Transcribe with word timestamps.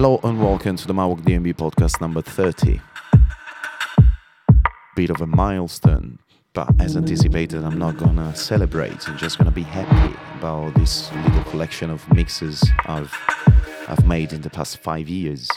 Hello 0.00 0.20
and 0.22 0.40
welcome 0.40 0.76
to 0.76 0.86
the 0.86 0.92
Mawok 0.92 1.22
DNB 1.22 1.54
podcast 1.54 2.00
number 2.00 2.22
30. 2.22 2.80
Bit 4.94 5.10
of 5.10 5.20
a 5.20 5.26
milestone, 5.26 6.20
but 6.52 6.68
as 6.80 6.96
anticipated, 6.96 7.64
I'm 7.64 7.80
not 7.80 7.96
gonna 7.96 8.32
celebrate. 8.36 9.08
I'm 9.08 9.18
just 9.18 9.38
gonna 9.38 9.50
be 9.50 9.64
happy 9.64 10.16
about 10.38 10.72
this 10.74 11.12
little 11.12 11.42
collection 11.50 11.90
of 11.90 12.08
mixes 12.12 12.62
I've 12.86 13.12
I've 13.88 14.06
made 14.06 14.32
in 14.32 14.40
the 14.40 14.50
past 14.50 14.78
five 14.78 15.08
years. 15.08 15.48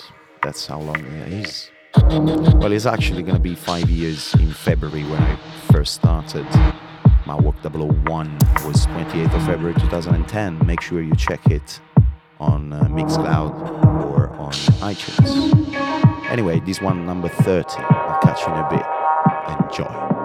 That's 0.41 0.65
how 0.65 0.79
long 0.79 0.97
it 0.97 1.33
is. 1.33 1.69
Well, 1.95 2.71
it's 2.71 2.87
actually 2.87 3.21
gonna 3.21 3.37
be 3.37 3.53
five 3.53 3.91
years 3.91 4.33
in 4.33 4.51
February 4.51 5.03
when 5.03 5.21
I 5.21 5.35
first 5.71 5.93
started. 5.93 6.47
Mawok 7.25 7.61
001 7.61 8.33
was 8.65 8.87
28th 8.87 9.35
of 9.35 9.45
February 9.45 9.75
2010. 9.75 10.65
Make 10.65 10.81
sure 10.81 10.99
you 10.99 11.13
check 11.15 11.45
it 11.45 11.79
on 12.39 12.73
uh, 12.73 12.81
Mixcloud 12.85 14.00
on 14.51 14.93
iTunes. 14.93 16.29
Anyway, 16.29 16.59
this 16.61 16.81
one 16.81 17.05
number 17.05 17.29
30. 17.29 17.69
I'll 17.77 18.19
catch 18.21 18.41
you 18.41 18.53
in 18.53 18.59
a 18.59 18.69
bit. 18.69 18.85
Enjoy. 19.65 20.20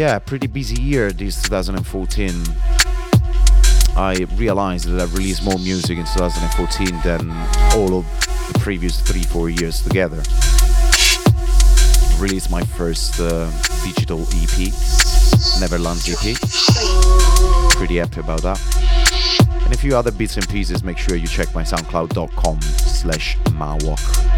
Yeah, 0.00 0.18
pretty 0.18 0.46
busy 0.46 0.80
year 0.80 1.12
this 1.12 1.42
2014. 1.42 2.30
I 3.98 4.26
realized 4.36 4.88
that 4.88 4.98
I've 4.98 5.12
released 5.12 5.44
more 5.44 5.58
music 5.58 5.98
in 5.98 6.06
2014 6.06 7.00
than 7.04 7.30
all 7.76 7.98
of 7.98 8.06
the 8.50 8.58
previous 8.60 8.98
three, 9.02 9.24
four 9.24 9.50
years 9.50 9.82
together. 9.82 10.22
Released 12.18 12.50
my 12.50 12.62
first 12.62 13.20
uh, 13.20 13.50
digital 13.84 14.22
EP, 14.40 14.72
Neverland 15.60 16.00
EP. 16.08 16.34
Pretty 17.76 17.96
happy 17.96 18.20
about 18.20 18.40
that. 18.40 18.58
And 19.66 19.74
a 19.74 19.76
few 19.76 19.94
other 19.94 20.12
bits 20.12 20.38
and 20.38 20.48
pieces. 20.48 20.82
Make 20.82 20.96
sure 20.96 21.14
you 21.14 21.26
check 21.26 21.54
my 21.54 21.62
SoundCloud.com 21.62 22.62
slash 22.62 23.36
Mawok. 23.50 24.29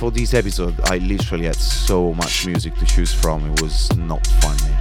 For 0.00 0.10
this 0.10 0.32
episode, 0.32 0.74
I 0.84 0.96
literally 0.96 1.44
had 1.44 1.56
so 1.56 2.14
much 2.14 2.46
music 2.46 2.74
to 2.76 2.86
choose 2.86 3.12
from, 3.12 3.44
it 3.52 3.60
was 3.60 3.94
not 3.98 4.26
funny. 4.40 4.74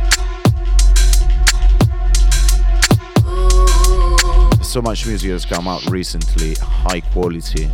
So 4.64 4.82
much 4.82 5.06
music 5.06 5.32
has 5.32 5.44
come 5.44 5.68
out 5.68 5.86
recently, 5.88 6.56
high 6.62 7.02
quality, 7.02 7.70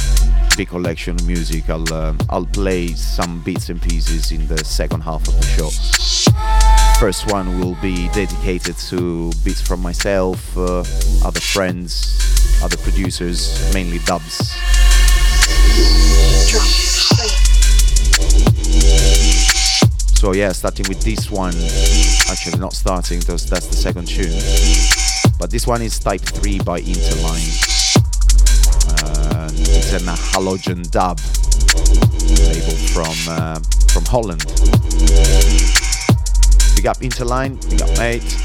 big 0.57 0.69
collection 0.69 1.17
of 1.17 1.27
music. 1.27 1.69
I'll, 1.69 1.93
uh, 1.93 2.15
I'll 2.31 2.47
play 2.47 2.87
some 2.87 3.43
bits 3.43 3.69
and 3.69 3.79
pieces 3.79 4.31
in 4.31 4.47
the 4.47 4.65
second 4.65 5.01
half 5.01 5.27
of 5.27 5.35
the 5.39 5.45
show. 5.45 5.69
First 6.99 7.31
one 7.31 7.59
will 7.59 7.77
be 7.79 8.07
dedicated 8.09 8.75
to 8.89 9.31
bits 9.43 9.61
from 9.61 9.83
myself, 9.83 10.57
uh, 10.57 10.79
other 11.23 11.41
friends, 11.41 12.17
other 12.63 12.77
producers, 12.77 13.71
mainly 13.71 13.99
dubs. 13.99 14.51
So 20.15 20.33
yeah, 20.33 20.51
starting 20.53 20.85
with 20.89 21.01
this 21.01 21.29
one. 21.29 21.53
Actually, 22.31 22.57
not 22.59 22.73
starting. 22.73 23.19
That's 23.19 23.45
that's 23.45 23.67
the 23.67 23.75
second 23.75 24.07
tune. 24.07 24.33
But 25.37 25.51
this 25.51 25.67
one 25.67 25.81
is 25.81 25.99
Type 25.99 26.21
3 26.21 26.59
by 26.59 26.81
Interline. 26.81 27.51
Uh, 29.03 29.49
it's 29.53 29.93
an 29.93 30.07
halogen 30.33 30.89
dub 30.89 31.19
label 32.49 32.77
from 32.93 33.15
uh, 33.27 33.59
from 33.91 34.05
Holland. 34.05 34.45
Big 36.75 36.87
up 36.87 36.97
Interline. 36.97 37.59
Big 37.69 37.81
up 37.81 37.97
mate. 37.97 38.44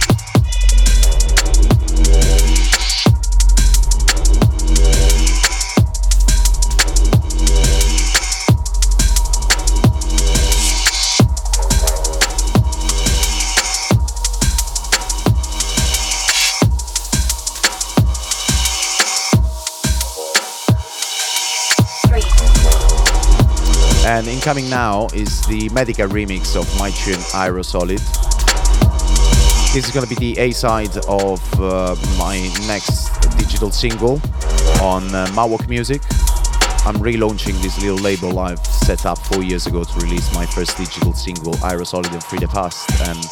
And 24.10 24.26
incoming 24.26 24.68
now 24.68 25.06
is 25.14 25.40
the 25.46 25.68
Medica 25.68 26.02
remix 26.02 26.56
of 26.56 26.66
my 26.80 26.90
tune 26.90 27.22
Aerosolid. 27.30 28.00
This 29.72 29.86
is 29.86 29.92
going 29.92 30.04
to 30.04 30.12
be 30.12 30.32
the 30.32 30.40
A 30.40 30.50
side 30.50 30.96
of 31.06 31.40
uh, 31.60 31.94
my 32.18 32.36
next 32.66 33.08
digital 33.38 33.70
single 33.70 34.14
on 34.82 35.14
uh, 35.14 35.28
Mawok 35.30 35.68
Music. 35.68 36.02
I'm 36.84 36.96
relaunching 36.96 37.62
this 37.62 37.80
little 37.80 37.98
label 37.98 38.40
I've 38.40 38.58
set 38.66 39.06
up 39.06 39.16
four 39.16 39.44
years 39.44 39.68
ago 39.68 39.84
to 39.84 40.00
release 40.00 40.34
my 40.34 40.44
first 40.44 40.76
digital 40.76 41.12
single, 41.12 41.52
Aerosolid 41.62 42.12
and 42.12 42.24
Free 42.24 42.40
the 42.40 42.48
Past. 42.48 42.90
And 43.02 43.24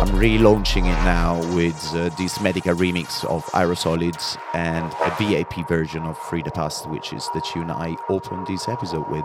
I'm 0.00 0.08
relaunching 0.20 0.86
it 0.86 1.04
now 1.04 1.38
with 1.54 1.80
uh, 1.94 2.08
this 2.18 2.40
Medica 2.40 2.70
remix 2.70 3.24
of 3.26 3.44
Aerosolids 3.52 4.36
and 4.54 4.92
a 5.04 5.14
VIP 5.20 5.68
version 5.68 6.02
of 6.02 6.18
Free 6.18 6.42
the 6.42 6.50
Past, 6.50 6.90
which 6.90 7.12
is 7.12 7.30
the 7.32 7.40
tune 7.42 7.70
I 7.70 7.96
opened 8.08 8.48
this 8.48 8.66
episode 8.66 9.08
with. 9.08 9.24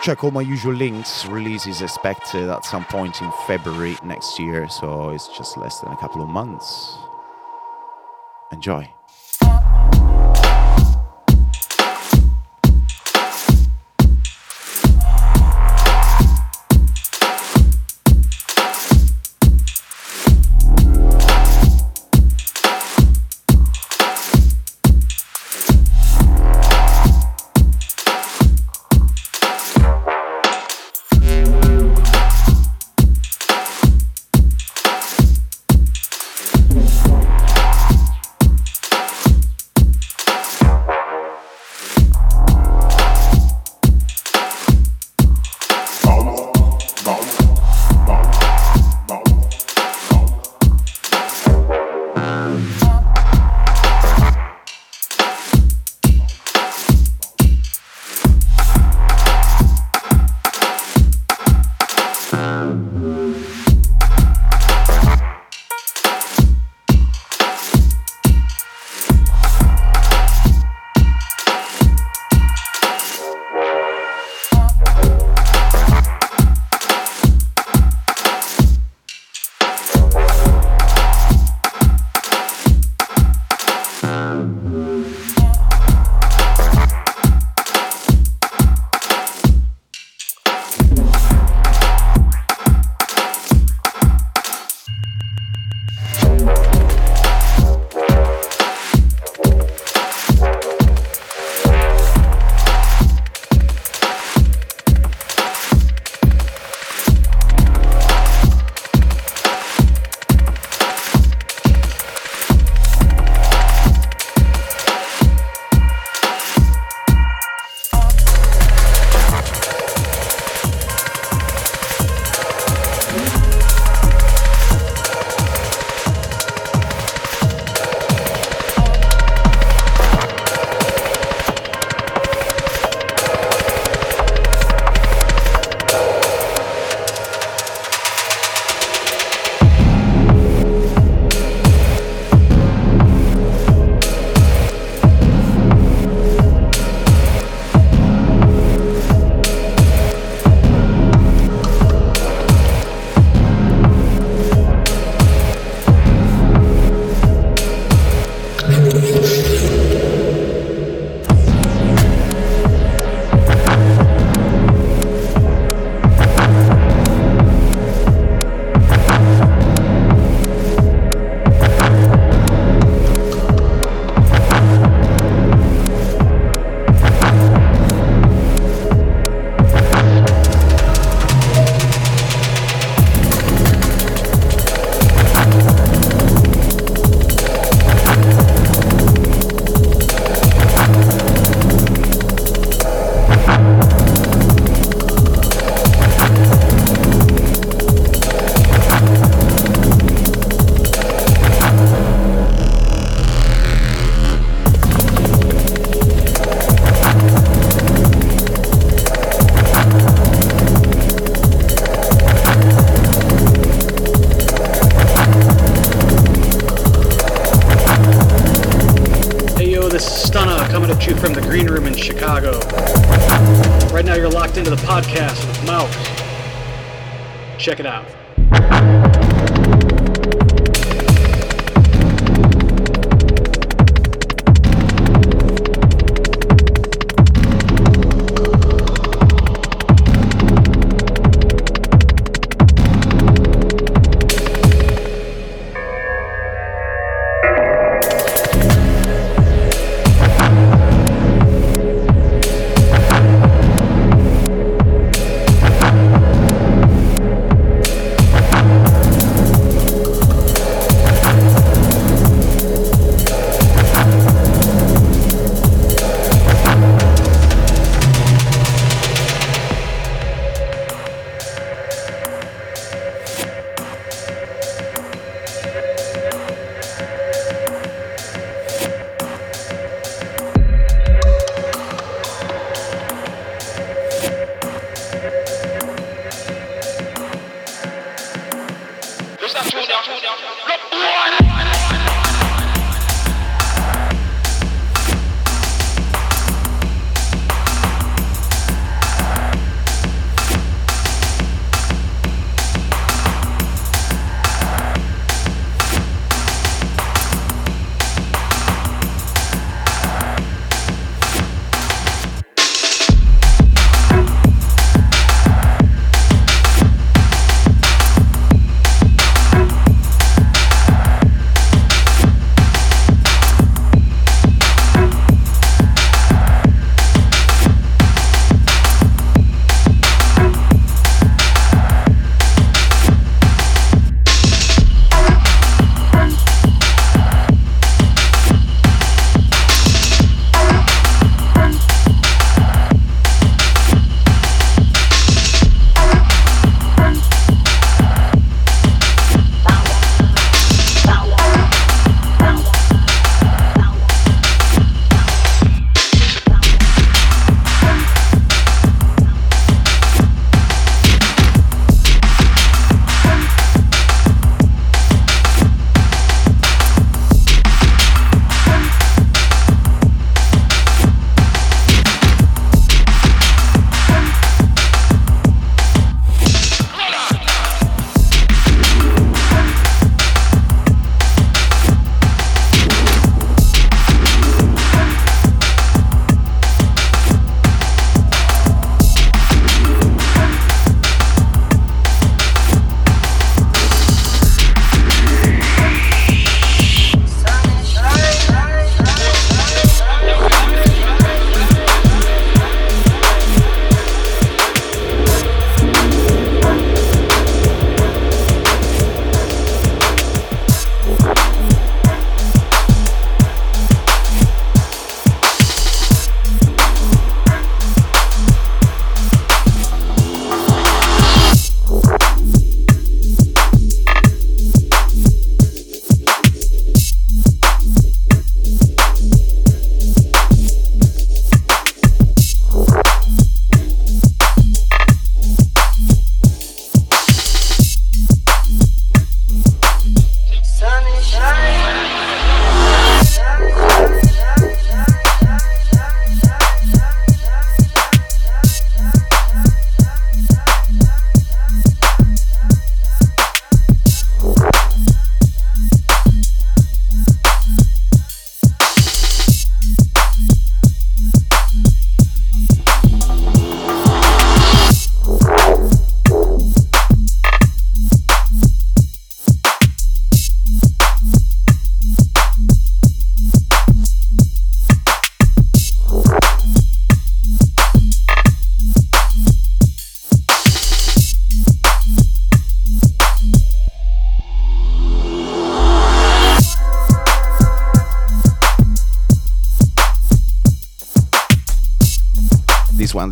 Check 0.00 0.22
all 0.22 0.30
my 0.30 0.42
usual 0.42 0.72
links. 0.72 1.26
Release 1.26 1.66
is 1.66 1.82
expected 1.82 2.48
at 2.48 2.64
some 2.64 2.84
point 2.84 3.20
in 3.20 3.30
February 3.46 3.96
next 4.04 4.38
year, 4.38 4.68
so 4.68 5.10
it's 5.10 5.28
just 5.36 5.56
less 5.56 5.80
than 5.80 5.92
a 5.92 5.96
couple 5.96 6.22
of 6.22 6.28
months. 6.28 6.96
Enjoy. 8.52 8.88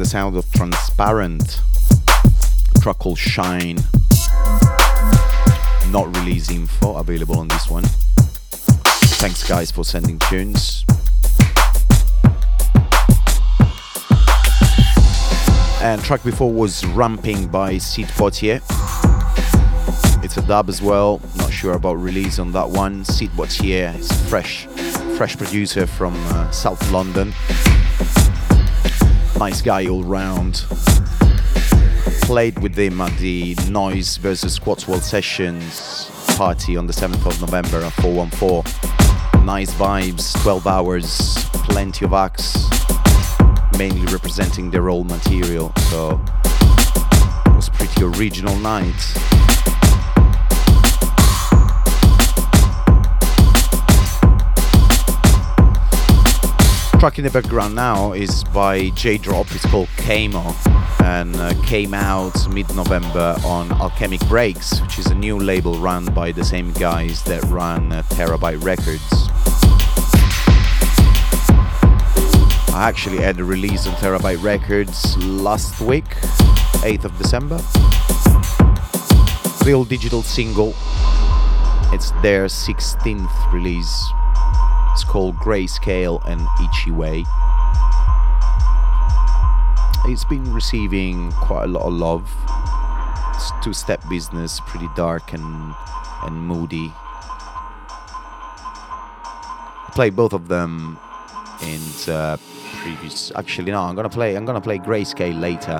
The 0.06 0.10
sound 0.10 0.36
of 0.36 0.50
transparent. 0.52 1.60
Track 2.80 2.98
called 2.98 3.18
Shine. 3.18 3.76
Not 5.90 6.14
release 6.18 6.48
info 6.48 6.96
available 6.96 7.38
on 7.38 7.48
this 7.48 7.68
one. 7.68 7.82
Thanks, 9.18 9.48
guys, 9.48 9.72
for 9.72 9.84
sending 9.84 10.20
tunes. 10.20 10.84
And 15.82 16.00
track 16.04 16.22
before 16.22 16.52
was 16.52 16.84
Ramping 16.86 17.48
by 17.48 17.78
Sid 17.78 18.06
Poitier. 18.06 18.62
It's 20.22 20.36
a 20.36 20.42
dub 20.42 20.68
as 20.68 20.80
well. 20.80 21.20
Not 21.36 21.52
sure 21.52 21.75
about 21.75 21.94
release 21.94 22.38
on 22.38 22.52
that 22.52 22.68
one. 22.68 23.04
Sid 23.04 23.30
Poitier 23.30 23.98
is 23.98 24.12
fresh, 24.28 24.66
fresh 25.16 25.36
producer 25.36 25.84
from 25.84 26.14
uh, 26.26 26.50
South 26.52 26.92
London. 26.92 27.32
Nice 29.38 29.60
guy 29.60 29.86
all 29.86 30.02
round. 30.02 30.64
Played 32.22 32.58
with 32.60 32.74
him 32.74 33.00
at 33.02 33.16
the 33.18 33.54
Noise 33.68 34.16
versus 34.16 34.64
World 34.64 35.02
Sessions 35.02 36.10
party 36.36 36.76
on 36.76 36.86
the 36.86 36.92
7th 36.92 37.26
of 37.26 37.40
November 37.40 37.82
at 37.82 37.92
414. 37.94 39.44
Nice 39.44 39.72
vibes, 39.74 40.40
12 40.42 40.66
hours, 40.66 41.34
plenty 41.64 42.04
of 42.04 42.14
acts, 42.14 42.66
mainly 43.78 44.04
representing 44.12 44.70
their 44.70 44.88
old 44.88 45.06
material. 45.06 45.72
So 45.90 46.20
it 47.46 47.54
was 47.54 47.68
pretty 47.68 48.04
original 48.04 48.56
night. 48.56 48.94
Track 57.00 57.18
in 57.18 57.24
the 57.24 57.30
background 57.30 57.74
now 57.74 58.12
is 58.12 58.44
by 58.44 58.88
J 58.90 59.18
Drop. 59.18 59.50
It's 59.54 59.66
called 59.66 59.88
Camo 59.98 60.54
and 61.04 61.36
uh, 61.36 61.52
came 61.64 61.92
out 61.92 62.48
mid 62.50 62.74
November 62.74 63.36
on 63.44 63.70
Alchemic 63.72 64.20
Breaks, 64.28 64.80
which 64.80 64.98
is 64.98 65.06
a 65.06 65.14
new 65.14 65.38
label 65.38 65.78
run 65.78 66.06
by 66.06 66.32
the 66.32 66.44
same 66.44 66.72
guys 66.72 67.22
that 67.24 67.42
run 67.44 67.92
uh, 67.92 68.02
Terabyte 68.10 68.62
Records. 68.62 69.02
I 72.74 72.88
actually 72.88 73.18
had 73.18 73.40
a 73.40 73.44
release 73.44 73.86
on 73.86 73.94
Terabyte 73.94 74.42
Records 74.42 75.16
last 75.18 75.80
week, 75.80 76.08
8th 76.84 77.04
of 77.04 77.18
December. 77.18 77.60
Real 79.66 79.84
digital 79.84 80.22
single. 80.22 80.74
It's 81.92 82.12
their 82.22 82.46
16th 82.46 83.52
release. 83.52 84.06
It's 84.96 85.04
called 85.04 85.36
Grayscale 85.36 86.24
and 86.24 86.40
Itchy 86.58 86.90
Way. 86.90 87.26
It's 90.06 90.24
been 90.24 90.50
receiving 90.54 91.32
quite 91.32 91.64
a 91.64 91.66
lot 91.66 91.82
of 91.82 91.92
love. 91.92 92.34
It's 93.34 93.52
two-step 93.62 94.08
business, 94.08 94.58
pretty 94.60 94.88
dark 94.96 95.34
and 95.34 95.74
and 96.22 96.34
moody. 96.34 96.90
I 99.84 99.90
played 99.92 100.16
both 100.16 100.32
of 100.32 100.48
them 100.48 100.98
in 101.60 101.82
uh, 102.10 102.38
previous. 102.80 103.30
Actually, 103.36 103.72
no, 103.72 103.82
I'm 103.82 103.96
gonna 103.96 104.08
play. 104.08 104.34
I'm 104.34 104.46
gonna 104.46 104.62
play 104.62 104.78
Grayscale 104.78 105.38
later, 105.38 105.76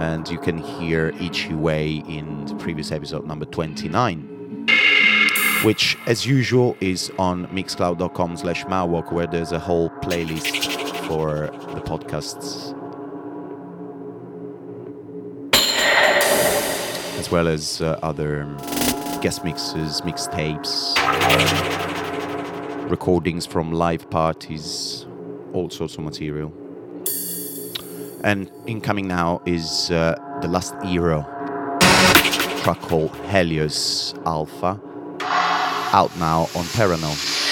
and 0.00 0.26
you 0.26 0.38
can 0.38 0.56
hear 0.56 1.12
Itchy 1.20 1.52
Way 1.52 2.02
in 2.08 2.46
the 2.46 2.54
previous 2.54 2.90
episode 2.92 3.26
number 3.26 3.44
29 3.44 4.33
which 5.64 5.96
as 6.06 6.26
usual 6.26 6.76
is 6.80 7.10
on 7.18 7.46
mixcloud.com 7.48 8.36
slash 8.36 8.64
mawok 8.64 9.12
where 9.12 9.26
there's 9.26 9.52
a 9.52 9.58
whole 9.58 9.90
playlist 10.02 10.62
for 11.08 11.46
the 11.74 11.80
podcasts 11.80 12.78
as 17.18 17.30
well 17.30 17.48
as 17.48 17.80
uh, 17.80 17.98
other 18.02 18.44
guest 19.22 19.44
mixes 19.44 20.02
mixtapes 20.02 20.94
recordings 22.90 23.46
from 23.46 23.72
live 23.72 24.08
parties 24.10 25.06
all 25.54 25.70
sorts 25.70 25.96
of 25.96 26.04
material. 26.04 26.52
And 28.24 28.50
incoming 28.66 29.08
now 29.08 29.40
is 29.46 29.90
uh, 29.90 30.16
the 30.42 30.48
last 30.48 30.74
era 30.84 31.26
track 32.62 32.80
called 32.80 33.14
helios 33.28 34.14
alpha 34.26 34.80
out 35.94 36.16
now 36.18 36.40
on 36.56 36.64
Terranol. 36.74 37.43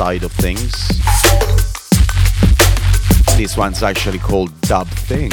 Side 0.00 0.22
of 0.22 0.32
things. 0.32 0.72
This 3.36 3.56
one's 3.56 3.82
actually 3.82 4.18
called 4.18 4.50
Dub 4.62 4.88
Thing. 4.88 5.30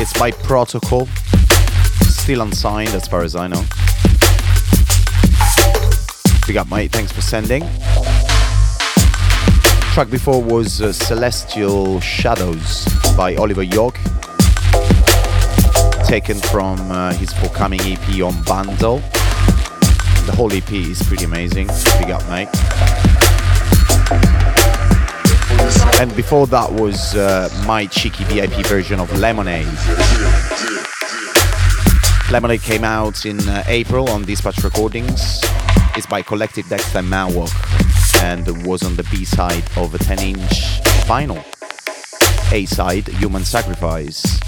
It's 0.00 0.12
by 0.18 0.30
Protocol, 0.30 1.06
still 2.02 2.42
unsigned 2.42 2.90
as 2.90 3.08
far 3.08 3.22
as 3.22 3.34
I 3.34 3.46
know. 3.46 3.64
Big 6.46 6.56
up, 6.56 6.70
mate. 6.70 6.92
Thanks 6.92 7.10
for 7.10 7.20
sending. 7.20 7.62
Track 9.94 10.10
before 10.10 10.42
was 10.42 10.82
uh, 10.82 10.92
Celestial 10.92 12.00
Shadows 12.00 12.86
by 13.16 13.34
Oliver 13.36 13.62
York, 13.62 13.98
taken 16.04 16.38
from 16.38 16.78
uh, 16.90 17.12
his 17.14 17.32
forthcoming 17.32 17.80
EP 17.80 18.22
on 18.22 18.40
Bundle. 18.44 19.02
The 20.28 20.36
whole 20.36 20.52
EP 20.52 20.70
is 20.72 21.02
pretty 21.04 21.24
amazing. 21.24 21.68
Big 21.98 22.10
up, 22.10 22.22
mate. 22.28 22.48
And 25.98 26.14
before 26.14 26.46
that 26.48 26.70
was 26.70 27.16
uh, 27.16 27.48
my 27.66 27.86
cheeky 27.86 28.24
VIP 28.24 28.66
version 28.66 29.00
of 29.00 29.10
Lemonade. 29.18 29.66
Lemonade 32.30 32.60
came 32.60 32.84
out 32.84 33.24
in 33.24 33.40
uh, 33.48 33.64
April 33.68 34.06
on 34.10 34.26
Dispatch 34.26 34.62
Recordings. 34.62 35.40
It's 35.96 36.06
by 36.06 36.20
Collective 36.20 36.68
Dexter 36.68 37.00
Manwalk 37.00 37.50
and 38.22 38.66
was 38.66 38.82
on 38.82 38.96
the 38.96 39.04
B 39.04 39.24
side 39.24 39.64
of 39.78 39.94
a 39.94 39.98
10 39.98 40.18
inch 40.18 40.82
vinyl. 41.08 41.42
A 42.52 42.66
side, 42.66 43.08
Human 43.08 43.46
Sacrifice. 43.46 44.38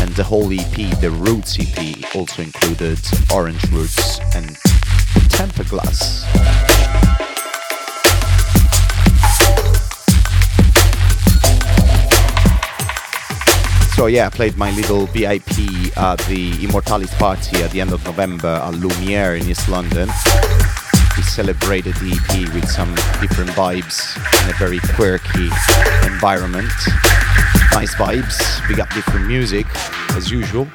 And 0.00 0.10
the 0.10 0.22
whole 0.22 0.52
EP, 0.52 1.00
the 1.00 1.10
Roots 1.10 1.58
EP, 1.58 2.14
also 2.14 2.42
included 2.42 3.00
Orange 3.32 3.68
Roots 3.72 4.20
and 4.36 4.56
Temper 5.36 5.64
Glass. 5.64 6.24
So 13.94 14.06
yeah, 14.06 14.26
I 14.26 14.30
played 14.30 14.56
my 14.56 14.70
little 14.70 15.04
VIP 15.08 15.94
at 15.98 16.16
the 16.20 16.64
Immortalis 16.64 17.12
party 17.14 17.62
at 17.62 17.70
the 17.70 17.82
end 17.82 17.92
of 17.92 18.02
November 18.06 18.48
at 18.48 18.76
Lumiere 18.76 19.36
in 19.36 19.46
East 19.46 19.68
London. 19.68 20.08
We 21.18 21.22
celebrated 21.22 21.96
the 21.96 22.12
EP 22.12 22.54
with 22.54 22.66
some 22.70 22.94
different 23.20 23.50
vibes 23.50 24.16
in 24.42 24.54
a 24.54 24.56
very 24.58 24.78
quirky 24.94 25.50
environment. 26.06 26.72
Nice 27.72 27.94
vibes, 27.96 28.66
we 28.70 28.74
got 28.74 28.88
different 28.94 29.26
music 29.26 29.66
as 30.14 30.30
usual. 30.30 30.66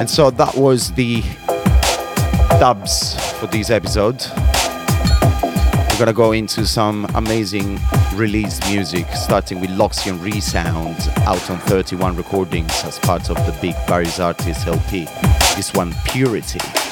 And 0.00 0.08
so 0.08 0.30
that 0.30 0.54
was 0.56 0.92
the 0.92 1.22
dubs 2.58 3.14
for 3.38 3.46
this 3.46 3.70
episode. 3.70 4.22
We're 5.90 5.98
gonna 5.98 6.12
go 6.12 6.32
into 6.32 6.66
some 6.66 7.06
amazing 7.14 7.78
released 8.14 8.66
music, 8.68 9.06
starting 9.14 9.60
with 9.60 9.70
Loxian 9.70 10.22
Resound, 10.22 10.96
out 11.26 11.50
on 11.50 11.58
31 11.60 12.16
recordings 12.16 12.72
as 12.84 12.98
part 12.98 13.30
of 13.30 13.36
the 13.46 13.56
big 13.60 13.74
Paris 13.86 14.18
Artists 14.18 14.66
LP. 14.66 15.06
This 15.56 15.72
one, 15.74 15.94
Purity. 16.04 16.89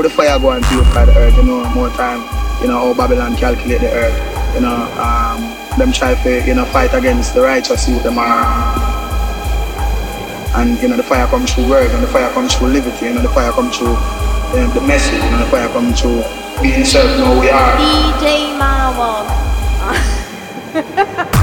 With 0.00 0.08
the 0.08 0.16
fire 0.16 0.38
go 0.38 0.48
and 0.52 0.64
purify 0.64 1.04
the 1.04 1.14
earth, 1.14 1.36
you 1.36 1.42
know, 1.42 1.62
more 1.74 1.90
time, 1.90 2.20
you 2.62 2.68
know, 2.68 2.80
how 2.80 2.94
Babylon 2.94 3.36
calculate 3.36 3.82
the 3.82 3.92
earth, 3.92 4.54
you 4.54 4.62
know, 4.62 4.88
um, 4.96 5.42
them 5.78 5.92
try 5.92 6.14
to, 6.14 6.42
you 6.46 6.54
know, 6.54 6.64
fight 6.64 6.94
against 6.94 7.34
the 7.34 7.42
righteous 7.42 7.86
youth, 7.86 8.02
them 8.02 8.16
are, 8.16 8.40
and, 10.56 10.80
you 10.80 10.88
know, 10.88 10.96
the 10.96 11.02
fire 11.02 11.26
comes 11.26 11.52
through 11.52 11.68
word, 11.68 11.90
and 11.90 12.02
the 12.02 12.08
fire 12.08 12.32
comes 12.32 12.54
through 12.54 12.68
liberty, 12.68 13.04
you 13.08 13.12
know, 13.12 13.20
the 13.20 13.28
fire 13.28 13.52
comes 13.52 13.76
through 13.76 13.88
you 13.88 14.64
know, 14.64 14.70
the 14.72 14.80
message, 14.88 15.22
you 15.22 15.30
know, 15.32 15.38
the 15.44 15.50
fire 15.50 15.68
comes 15.68 16.00
through 16.00 16.24
being 16.62 16.82
self, 16.82 17.18
know, 17.18 17.38
we 17.38 17.50
are. 17.50 17.76
DJ 17.76 18.56
Mawok. 18.56 19.28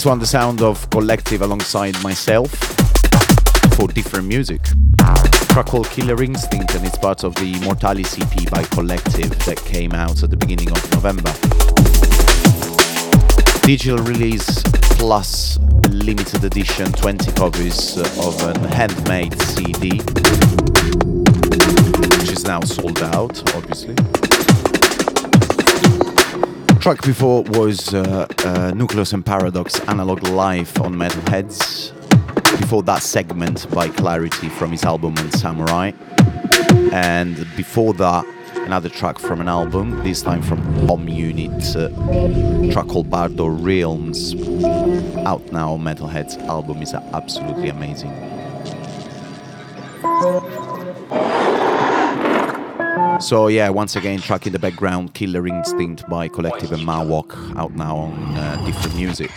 this 0.00 0.06
one, 0.06 0.18
the 0.18 0.24
sound 0.24 0.62
of 0.62 0.88
Collective 0.88 1.42
alongside 1.42 1.94
myself 2.02 2.50
for 3.74 3.86
different 3.86 4.26
music. 4.26 4.62
Track 5.50 5.66
called 5.66 5.90
Killer 5.90 6.22
Instinct, 6.22 6.74
and 6.74 6.86
it's 6.86 6.96
part 6.96 7.22
of 7.22 7.34
the 7.34 7.60
Mortalis 7.64 8.18
EP 8.18 8.50
by 8.50 8.62
Collective 8.62 9.28
that 9.44 9.62
came 9.66 9.92
out 9.92 10.22
at 10.22 10.30
the 10.30 10.38
beginning 10.38 10.70
of 10.70 10.90
November. 10.94 11.30
Digital 13.60 13.98
release 13.98 14.62
plus 14.96 15.58
limited 15.90 16.44
edition 16.44 16.90
20 16.92 17.32
copies 17.32 17.98
of 17.98 18.42
an 18.44 18.58
handmade 18.72 19.38
CD, 19.42 19.98
which 22.20 22.32
is 22.32 22.44
now 22.44 22.60
sold 22.60 23.02
out, 23.02 23.54
obviously. 23.54 23.96
Track 26.90 27.06
before 27.06 27.44
was 27.44 27.94
uh, 27.94 28.26
uh, 28.44 28.72
Nucleus 28.74 29.12
and 29.12 29.24
Paradox 29.24 29.78
Analog 29.86 30.26
Life 30.26 30.80
on 30.80 30.96
Metalheadz. 30.96 31.92
Before 32.58 32.82
that 32.82 33.04
segment 33.04 33.70
by 33.70 33.90
Clarity 33.90 34.48
from 34.48 34.72
his 34.72 34.82
album 34.82 35.16
on 35.18 35.30
Samurai. 35.30 35.92
And 36.90 37.36
before 37.56 37.94
that, 37.94 38.24
another 38.66 38.88
track 38.88 39.20
from 39.20 39.40
an 39.40 39.46
album, 39.46 40.02
this 40.02 40.20
time 40.20 40.42
from 40.42 40.58
Home 40.88 41.06
Unit, 41.06 41.76
uh, 41.76 41.90
track 42.72 42.88
called 42.88 43.08
Bardo 43.08 43.46
Realms. 43.46 44.34
Out 45.18 45.52
now, 45.52 45.76
Metalheadz 45.76 46.44
album 46.48 46.82
is 46.82 46.92
absolutely 46.92 47.68
amazing. 47.68 48.10
So 53.20 53.48
yeah, 53.48 53.68
once 53.68 53.96
again, 53.96 54.18
track 54.18 54.46
in 54.46 54.52
the 54.52 54.58
background, 54.58 55.12
Killer 55.12 55.46
Instinct 55.46 56.08
by 56.08 56.26
Collective 56.26 56.72
and 56.72 56.82
Mawok, 56.82 57.54
out 57.56 57.72
now 57.72 57.96
on 57.96 58.12
uh, 58.34 58.64
different 58.64 58.96
music. 58.96 59.30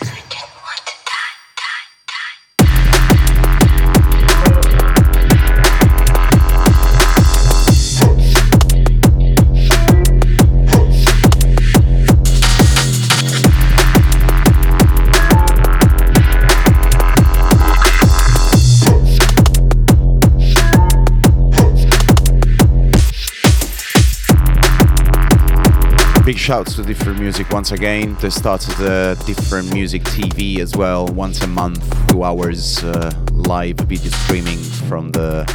Shouts 26.44 26.76
to 26.76 26.82
Different 26.82 27.18
Music 27.18 27.48
once 27.48 27.72
again. 27.72 28.18
They 28.20 28.28
started 28.28 28.78
a 28.78 29.16
Different 29.24 29.72
Music 29.72 30.02
TV 30.02 30.58
as 30.58 30.76
well, 30.76 31.06
once 31.06 31.42
a 31.42 31.46
month, 31.46 31.82
two 32.08 32.22
hours 32.22 32.84
uh, 32.84 33.10
live 33.32 33.78
video 33.78 34.10
streaming 34.10 34.58
from 34.58 35.10
the 35.12 35.46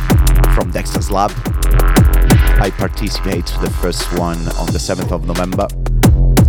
from 0.55 0.71
Dexter's 0.71 1.11
Lab. 1.11 1.29
I 2.59 2.71
participate 2.75 3.45
to 3.45 3.59
the 3.59 3.69
first 3.69 4.11
one 4.17 4.39
on 4.57 4.65
the 4.73 4.79
7th 4.79 5.11
of 5.11 5.27
November. 5.27 5.67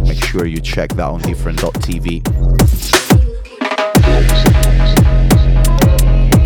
Make 0.09 0.25
sure 0.25 0.47
you 0.47 0.63
check 0.63 0.89
that 0.95 1.07
on 1.07 1.21
different.tv. 1.21 2.27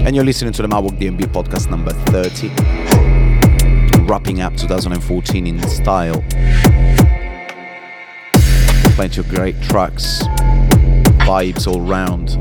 And 0.05 0.17
you're 0.17 0.25
listening 0.25 0.53
to 0.55 0.63
the 0.63 0.69
Mawok 0.69 0.99
DNB 0.99 1.33
podcast 1.33 1.71
number 1.71 1.93
30. 2.11 2.49
Wrapping 4.09 4.41
up 4.41 4.57
2014 4.57 5.47
in 5.47 5.63
style 5.69 6.25
plenty 8.95 9.21
of 9.21 9.29
great 9.29 9.61
tracks, 9.61 10.23
vibes 11.27 11.67
all 11.67 11.81
round. 11.81 12.37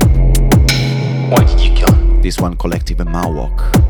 Why 1.32 1.44
did 1.44 1.60
you 1.60 1.74
kill 1.74 1.92
him? 1.92 2.22
This 2.22 2.38
one, 2.38 2.56
Collective 2.56 3.00
and 3.00 3.10
Mawok. 3.10 3.83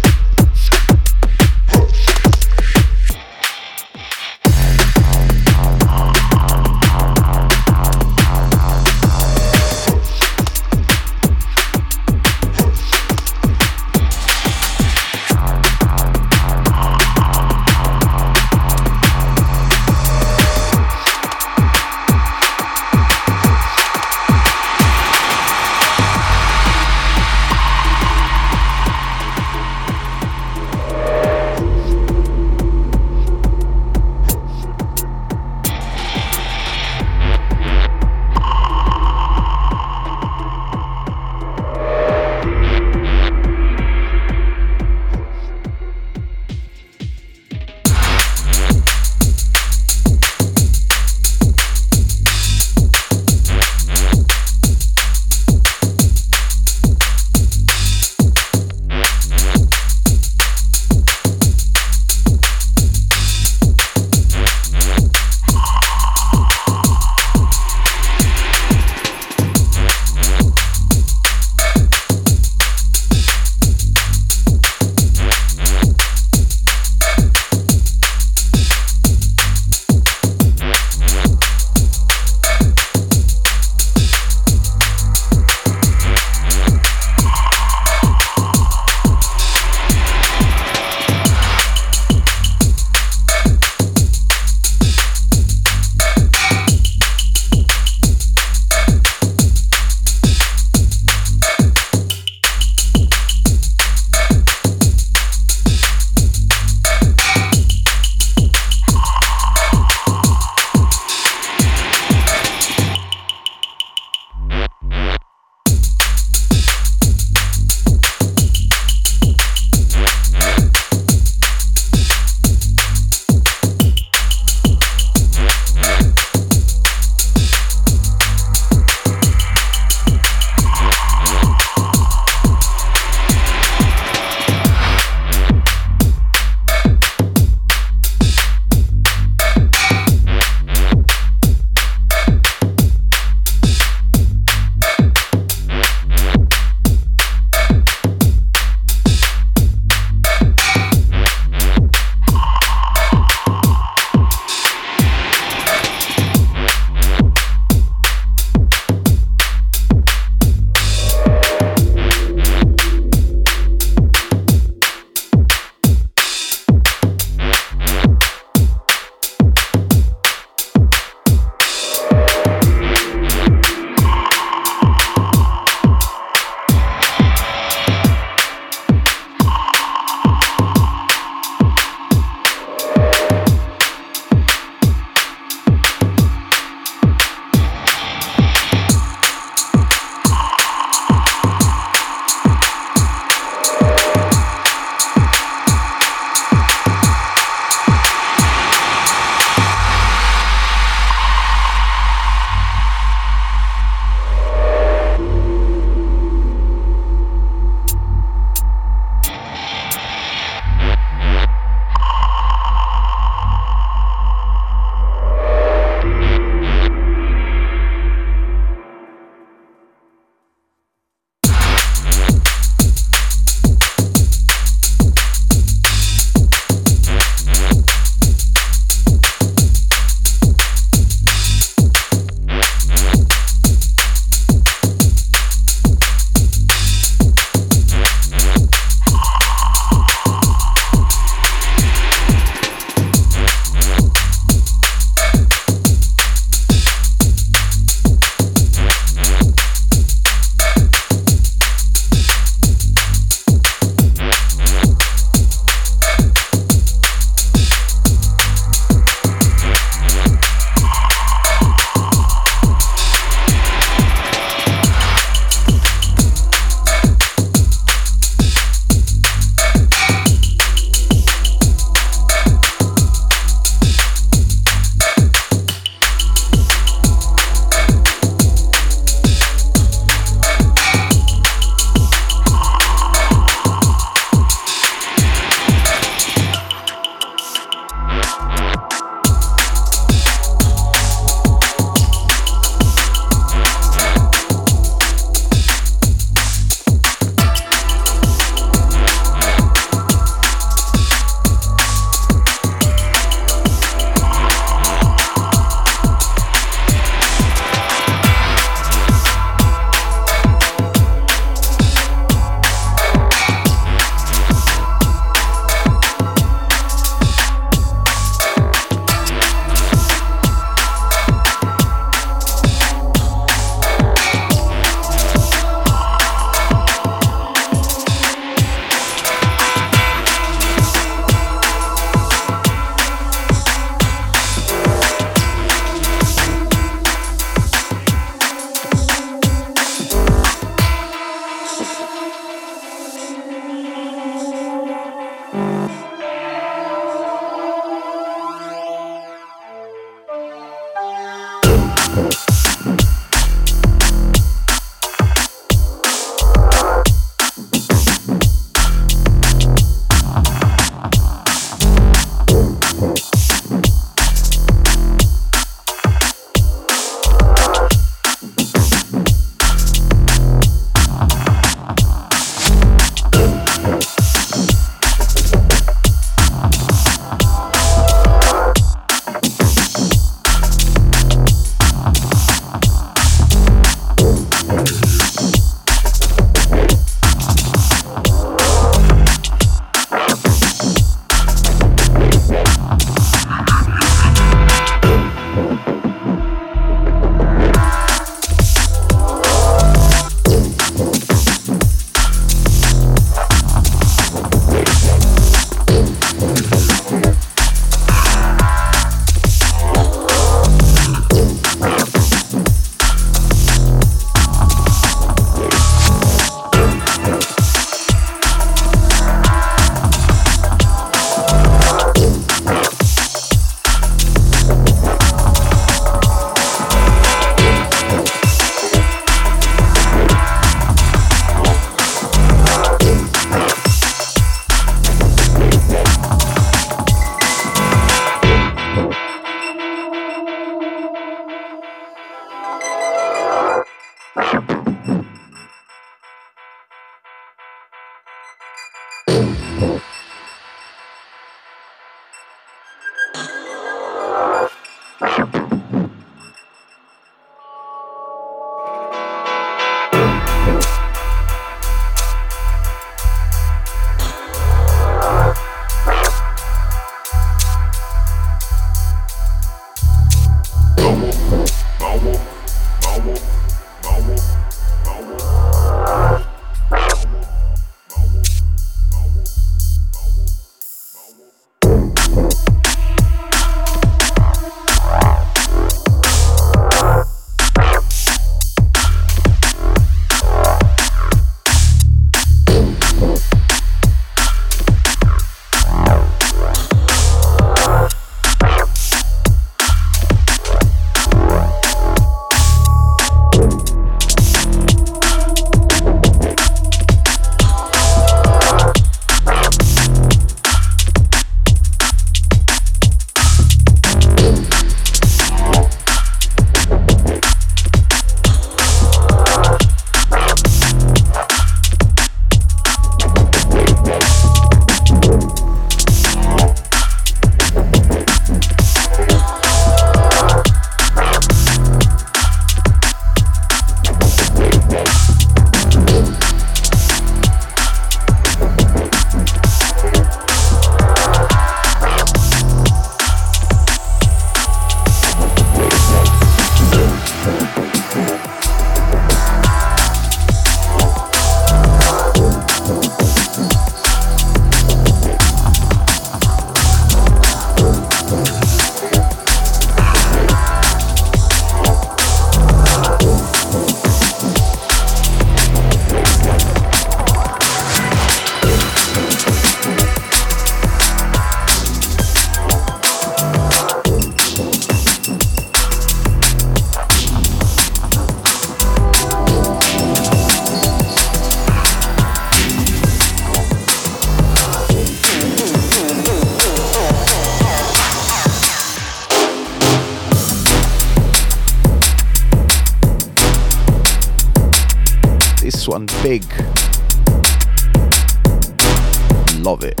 Love 599.62 599.84
it. 599.84 600.00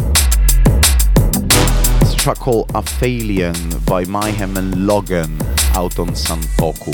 It's 2.00 2.14
a 2.14 2.16
track 2.16 2.38
called 2.38 2.68
Aphelion 2.68 3.84
by 3.84 4.06
Mayhem 4.06 4.56
and 4.56 4.86
Logan 4.86 5.38
out 5.74 5.98
on 5.98 6.08
Santoku. 6.12 6.88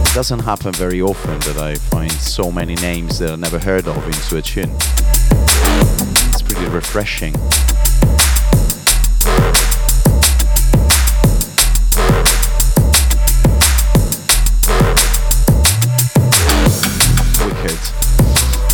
It 0.00 0.14
doesn't 0.14 0.38
happen 0.40 0.72
very 0.72 1.02
often 1.02 1.38
that 1.40 1.58
I 1.58 1.74
find 1.74 2.10
so 2.10 2.50
many 2.50 2.74
names 2.76 3.18
that 3.18 3.32
I 3.32 3.36
never 3.36 3.58
heard 3.58 3.86
of 3.86 4.02
into 4.06 4.38
a 4.38 4.42
tune. 4.42 4.70
It's 6.30 6.40
pretty 6.40 6.66
refreshing. 6.70 7.34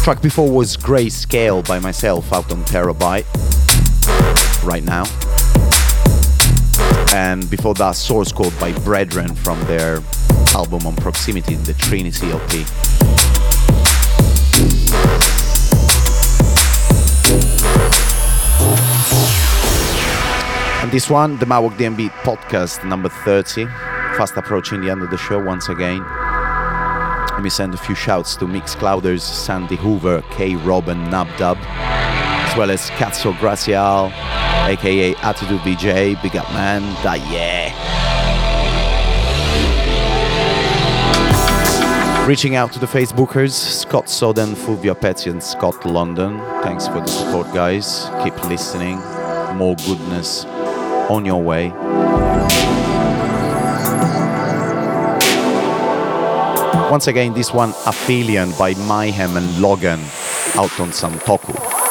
Track 0.03 0.21
before 0.21 0.51
was 0.51 0.77
Grayscale 0.77 1.65
by 1.69 1.79
myself 1.79 2.33
out 2.33 2.51
on 2.51 2.65
Terabyte 2.65 3.25
right 4.65 4.83
now. 4.83 5.05
And 7.15 7.49
before 7.49 7.75
that, 7.75 7.93
Source 7.93 8.33
Code 8.33 8.53
by 8.59 8.73
Brethren 8.81 9.33
from 9.37 9.61
their 9.67 10.03
album 10.57 10.89
on 10.89 10.97
Proximity, 10.97 11.55
the 11.55 11.75
Trinity 11.75 12.33
LP. 12.33 12.65
And 20.83 20.91
this 20.91 21.09
one, 21.09 21.39
the 21.39 21.47
Mawok 21.47 21.77
DNB 21.77 22.11
podcast 22.25 22.85
number 22.85 23.09
30, 23.09 23.67
fast 24.17 24.37
approaching 24.37 24.81
the 24.81 24.91
end 24.91 25.03
of 25.03 25.11
the 25.11 25.17
show 25.17 25.41
once 25.41 25.69
again. 25.69 26.05
Let 27.43 27.47
me 27.47 27.51
send 27.51 27.75
a 27.75 27.77
few 27.77 27.97
shouts 27.97 28.37
to 28.37 28.47
Mix 28.47 28.77
Clouders, 28.77 29.23
Sandy 29.23 29.75
Hoover, 29.75 30.23
K. 30.31 30.55
Robin, 30.55 30.97
Nabdub, 31.07 31.57
as 31.57 32.57
well 32.57 32.71
as 32.71 32.89
Katso 32.91 33.37
Gracial, 33.41 34.13
aka 34.71 35.13
Attitude 35.17 35.61
VJ, 35.63 36.23
Big 36.23 36.37
Up 36.37 36.49
Man, 36.53 36.83
da 37.03 37.15
yeah. 37.15 37.75
Reaching 42.29 42.55
out 42.55 42.73
to 42.75 42.79
the 42.79 42.87
Facebookers, 42.87 43.51
Scott 43.51 44.09
Soden, 44.09 44.55
Fulvia 44.55 44.95
Petty, 44.95 45.29
and 45.29 45.43
Scott 45.43 45.85
London. 45.85 46.39
Thanks 46.63 46.87
for 46.87 47.01
the 47.01 47.09
support, 47.09 47.53
guys. 47.53 48.09
Keep 48.23 48.41
listening. 48.45 48.99
More 49.57 49.75
goodness 49.85 50.45
on 51.11 51.25
your 51.25 51.43
way. 51.43 51.73
Once 56.93 57.07
again, 57.07 57.33
this 57.33 57.55
one 57.55 57.73
Aphelion 57.87 58.53
by 58.59 58.75
Mayhem 58.75 59.39
and 59.39 59.63
Logan 59.63 59.99
out 60.57 60.79
on 60.79 60.91
Santoku. 60.91 61.82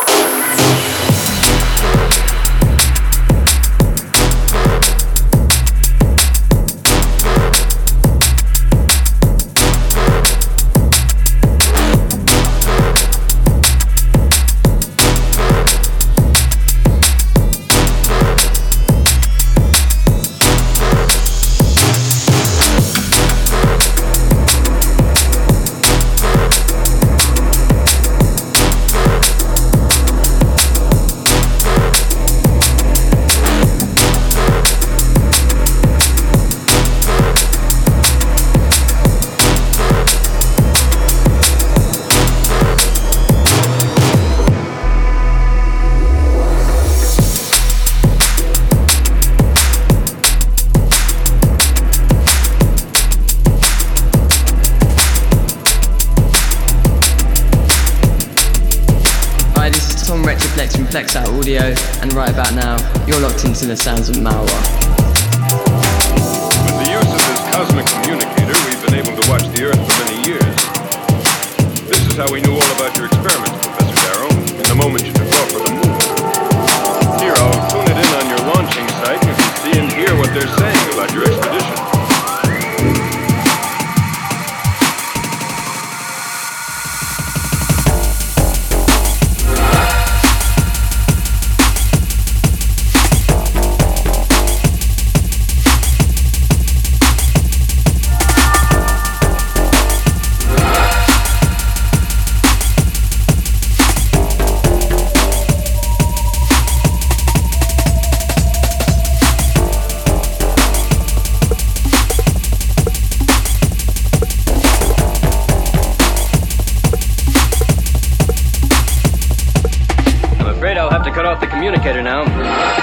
Communicator 121.52 122.02
now. 122.02 122.22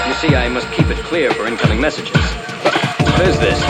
You 0.07 0.15
see, 0.15 0.37
I 0.37 0.49
must 0.49 0.71
keep 0.73 0.87
it 0.89 0.99
clear 0.99 1.33
for 1.33 1.47
incoming 1.47 1.81
messages. 1.81 2.15
What 3.17 3.27
is 3.27 3.39
this? 3.41 3.61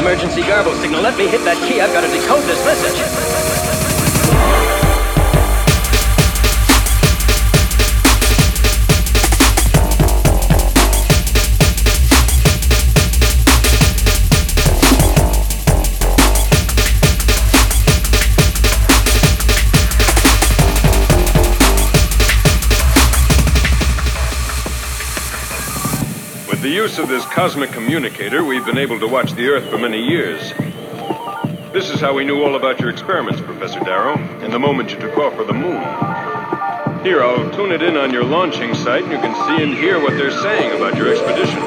Emergency 0.00 0.42
garble 0.42 0.74
signal. 0.74 1.00
Let 1.00 1.16
me 1.16 1.28
hit 1.28 1.44
that 1.44 1.56
key. 1.68 1.80
I've 1.80 1.92
got 1.92 2.02
to 2.02 2.08
decode 2.08 2.42
this 2.44 2.62
message. 2.66 3.57
Use 26.88 26.98
of 26.98 27.08
this 27.08 27.26
cosmic 27.26 27.70
communicator, 27.70 28.42
we've 28.42 28.64
been 28.64 28.78
able 28.78 28.98
to 28.98 29.06
watch 29.06 29.32
the 29.32 29.46
Earth 29.46 29.68
for 29.68 29.76
many 29.76 30.00
years. 30.00 30.54
This 31.70 31.90
is 31.90 32.00
how 32.00 32.14
we 32.14 32.24
knew 32.24 32.42
all 32.42 32.56
about 32.56 32.80
your 32.80 32.88
experiments, 32.88 33.42
Professor 33.42 33.80
Darrow, 33.80 34.16
in 34.42 34.50
the 34.50 34.58
moment 34.58 34.90
you 34.90 34.96
took 34.96 35.18
off 35.18 35.34
for 35.36 35.44
the 35.44 35.52
moon. 35.52 35.82
Here, 37.04 37.22
I'll 37.22 37.50
tune 37.50 37.72
it 37.72 37.82
in 37.82 37.98
on 37.98 38.10
your 38.10 38.24
launching 38.24 38.74
site, 38.74 39.02
and 39.02 39.12
you 39.12 39.18
can 39.18 39.34
see 39.34 39.62
and 39.62 39.74
hear 39.74 40.00
what 40.00 40.16
they're 40.16 40.30
saying 40.30 40.78
about 40.78 40.96
your 40.96 41.12
expedition. 41.12 41.58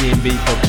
To 0.00 0.16
Mouth 0.16 0.59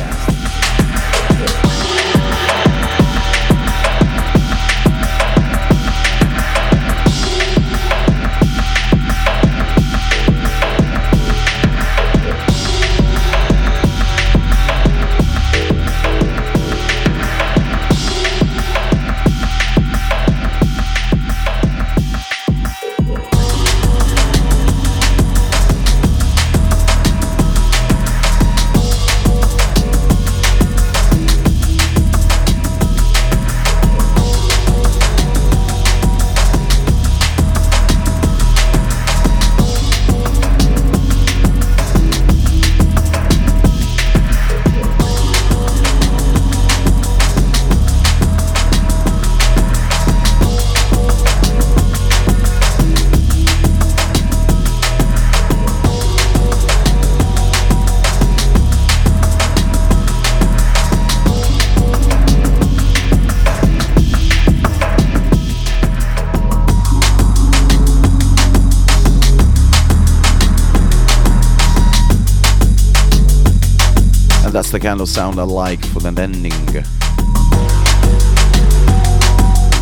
kind 74.81 74.99
of 74.99 75.07
sound 75.07 75.39
I 75.39 75.43
like 75.43 75.85
for 75.85 75.99
the 75.99 76.07
ending. 76.07 76.51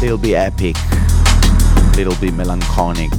Little 0.01 0.17
bit 0.17 0.35
epic, 0.35 0.75
little 1.95 2.15
bit 2.15 2.33
melancholic. 2.33 3.09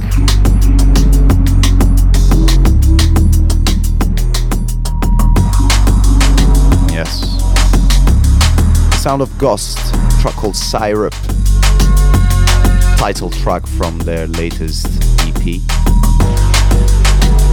Yes. 6.91 7.41
The 8.91 8.97
sound 9.01 9.23
of 9.23 9.35
Ghost, 9.39 9.79
track 10.21 10.35
called 10.35 10.55
Syrup. 10.55 11.15
Title 12.97 13.31
track 13.31 13.65
from 13.65 13.97
their 13.99 14.27
latest 14.27 14.85
EP. 15.21 15.59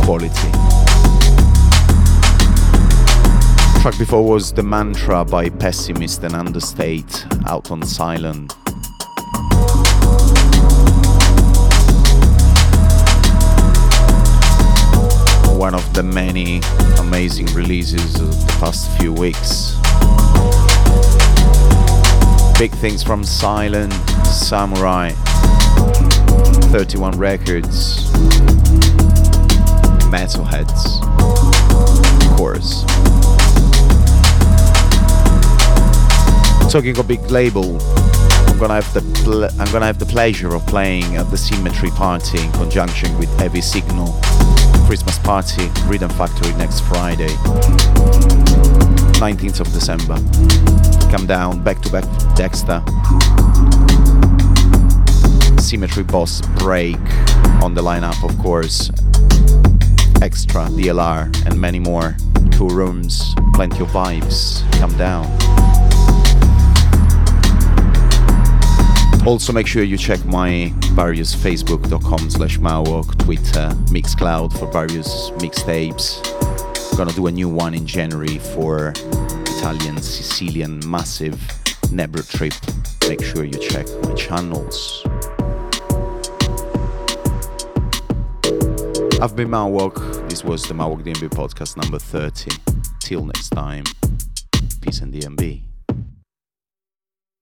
Quality. 0.04 0.77
Track 3.80 3.96
before 3.96 4.24
was 4.26 4.52
The 4.52 4.62
Mantra 4.64 5.24
by 5.24 5.48
Pessimist 5.48 6.24
and 6.24 6.34
Understate 6.34 7.24
out 7.46 7.70
on 7.70 7.84
Silent. 7.84 8.52
One 15.56 15.76
of 15.76 15.94
the 15.94 16.02
many 16.02 16.60
amazing 16.98 17.46
releases 17.54 18.20
of 18.20 18.30
the 18.30 18.56
past 18.58 18.90
few 18.98 19.12
weeks. 19.12 19.76
Big 22.58 22.72
things 22.80 23.04
from 23.04 23.22
Silent, 23.22 23.92
Samurai, 24.26 25.10
31 26.72 27.16
Records, 27.16 28.10
Metalheadz, 30.10 31.00
of 32.28 32.36
course. 32.36 32.84
Talking 36.70 36.98
a 36.98 37.02
big 37.02 37.30
label, 37.30 37.78
I'm 38.46 38.58
gonna 38.58 38.74
have 38.74 38.92
the 38.92 39.00
ple- 39.24 39.44
I'm 39.58 39.72
gonna 39.72 39.86
have 39.86 39.98
the 39.98 40.06
pleasure 40.06 40.54
of 40.54 40.66
playing 40.66 41.16
at 41.16 41.30
the 41.30 41.36
Symmetry 41.36 41.90
Party 41.90 42.38
in 42.40 42.52
conjunction 42.52 43.16
with 43.18 43.30
Heavy 43.38 43.62
Signal 43.62 44.12
Christmas 44.86 45.18
Party 45.18 45.70
Rhythm 45.86 46.10
Factory 46.10 46.52
next 46.54 46.80
Friday, 46.80 47.34
19th 49.18 49.60
of 49.60 49.72
December. 49.72 50.16
Come 51.10 51.26
down 51.26 51.64
back 51.64 51.80
to 51.82 51.90
back 51.90 52.04
Dexter. 52.36 52.82
Symmetry 55.58 56.04
Boss 56.04 56.42
Break 56.58 56.96
on 57.62 57.74
the 57.74 57.82
lineup, 57.82 58.22
of 58.22 58.38
course. 58.38 58.90
Extra, 60.20 60.68
DLR, 60.68 61.30
and 61.46 61.58
many 61.58 61.78
more. 61.78 62.14
Two 62.50 62.68
rooms, 62.68 63.34
plenty 63.54 63.80
of 63.80 63.88
vibes. 63.88 64.62
Come 64.78 64.96
down. 64.98 65.26
Also 69.28 69.52
make 69.52 69.66
sure 69.66 69.82
you 69.82 69.98
check 69.98 70.24
my 70.24 70.72
various 70.92 71.36
facebook.com 71.36 72.30
slash 72.30 72.56
Mawok, 72.56 73.18
Twitter, 73.18 73.68
Mixcloud 73.92 74.58
for 74.58 74.72
various 74.72 75.28
mixtapes. 75.32 76.22
I'm 76.90 76.96
gonna 76.96 77.12
do 77.12 77.26
a 77.26 77.30
new 77.30 77.50
one 77.50 77.74
in 77.74 77.86
January 77.86 78.38
for 78.38 78.94
Italian, 78.96 80.00
Sicilian, 80.00 80.80
massive 80.90 81.34
Nebra 81.92 82.26
trip. 82.26 82.54
Make 83.06 83.22
sure 83.22 83.44
you 83.44 83.58
check 83.68 83.86
my 84.02 84.14
channels. 84.14 85.02
I've 89.20 89.36
been 89.36 89.50
Mawok. 89.50 90.30
This 90.30 90.42
was 90.42 90.62
the 90.62 90.72
Mawok 90.72 91.02
DNB 91.02 91.28
podcast 91.28 91.76
number 91.76 91.98
30. 91.98 92.50
Till 93.00 93.26
next 93.26 93.50
time, 93.50 93.84
peace 94.80 95.02
and 95.02 95.12
DNB. 95.12 95.67